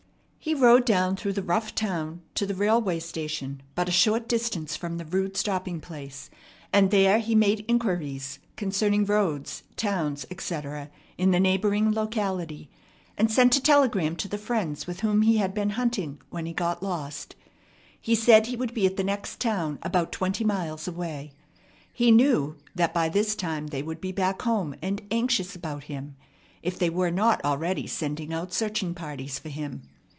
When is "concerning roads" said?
8.55-9.61